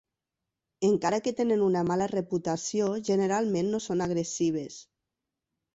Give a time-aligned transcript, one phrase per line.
[0.87, 4.85] Encara que tenen una mala reputació, generalment no són agressives.